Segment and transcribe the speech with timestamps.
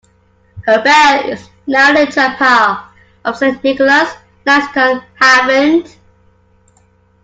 [0.65, 2.83] Her bell is now in the chapel
[3.23, 4.09] of Saint Nicholas,
[4.47, 5.95] Langstone, Havant.